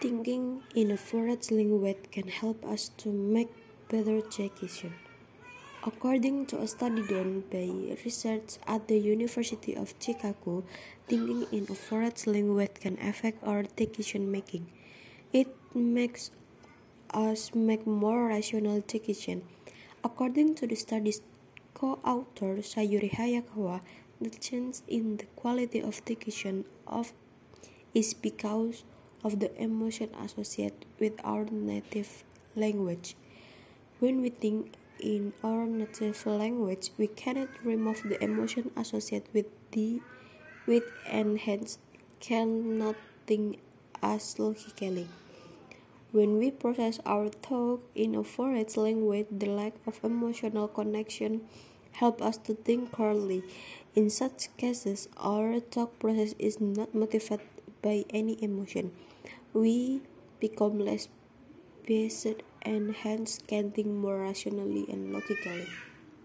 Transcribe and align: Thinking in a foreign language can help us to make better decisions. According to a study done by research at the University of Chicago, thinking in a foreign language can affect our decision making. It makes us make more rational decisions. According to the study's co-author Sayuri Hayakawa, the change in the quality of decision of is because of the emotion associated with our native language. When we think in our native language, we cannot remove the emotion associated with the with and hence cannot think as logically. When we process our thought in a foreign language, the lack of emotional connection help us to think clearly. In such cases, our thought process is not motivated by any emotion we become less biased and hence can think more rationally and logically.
Thinking 0.00 0.62
in 0.76 0.92
a 0.92 0.96
foreign 0.96 1.40
language 1.50 1.98
can 2.12 2.28
help 2.28 2.64
us 2.64 2.90
to 2.98 3.10
make 3.10 3.50
better 3.88 4.20
decisions. 4.20 4.94
According 5.84 6.46
to 6.46 6.60
a 6.60 6.68
study 6.68 7.02
done 7.02 7.42
by 7.50 7.96
research 8.04 8.58
at 8.68 8.86
the 8.86 8.96
University 8.96 9.74
of 9.74 9.94
Chicago, 9.98 10.62
thinking 11.08 11.46
in 11.50 11.66
a 11.68 11.74
foreign 11.74 12.14
language 12.26 12.74
can 12.78 12.96
affect 13.02 13.42
our 13.42 13.64
decision 13.74 14.30
making. 14.30 14.70
It 15.32 15.48
makes 15.74 16.30
us 17.10 17.52
make 17.52 17.84
more 17.84 18.28
rational 18.28 18.80
decisions. 18.86 19.42
According 20.04 20.54
to 20.62 20.68
the 20.68 20.76
study's 20.76 21.22
co-author 21.74 22.58
Sayuri 22.62 23.10
Hayakawa, 23.10 23.80
the 24.20 24.30
change 24.30 24.76
in 24.86 25.16
the 25.16 25.26
quality 25.34 25.80
of 25.80 26.04
decision 26.04 26.66
of 26.86 27.12
is 27.94 28.14
because 28.14 28.84
of 29.24 29.40
the 29.40 29.50
emotion 29.60 30.10
associated 30.22 30.86
with 30.98 31.14
our 31.24 31.44
native 31.44 32.24
language. 32.54 33.16
When 33.98 34.20
we 34.20 34.30
think 34.30 34.74
in 35.00 35.32
our 35.42 35.66
native 35.66 36.24
language, 36.26 36.90
we 36.98 37.06
cannot 37.08 37.48
remove 37.64 38.02
the 38.04 38.22
emotion 38.22 38.70
associated 38.76 39.28
with 39.32 39.46
the 39.72 40.00
with 40.66 40.84
and 41.08 41.38
hence 41.38 41.78
cannot 42.20 42.96
think 43.26 43.58
as 44.02 44.38
logically. 44.38 45.08
When 46.12 46.38
we 46.38 46.50
process 46.50 47.00
our 47.04 47.28
thought 47.28 47.84
in 47.94 48.14
a 48.14 48.24
foreign 48.24 48.66
language, 48.76 49.26
the 49.30 49.46
lack 49.46 49.74
of 49.86 50.00
emotional 50.02 50.68
connection 50.68 51.42
help 51.92 52.22
us 52.22 52.36
to 52.48 52.54
think 52.54 52.92
clearly. 52.92 53.42
In 53.94 54.08
such 54.08 54.54
cases, 54.56 55.08
our 55.16 55.60
thought 55.60 55.98
process 55.98 56.34
is 56.38 56.60
not 56.60 56.94
motivated 56.94 57.40
by 57.82 58.04
any 58.10 58.42
emotion 58.42 58.92
we 59.52 60.00
become 60.40 60.78
less 60.78 61.08
biased 61.86 62.42
and 62.62 62.94
hence 62.96 63.40
can 63.46 63.70
think 63.70 63.88
more 63.88 64.20
rationally 64.20 64.84
and 64.88 65.12
logically. 65.12 65.66